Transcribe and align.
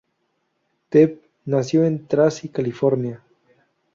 Dev 0.89 1.19
nació 1.45 1.83
en 1.83 2.07
Tracy, 2.07 2.49
California. 2.49 3.21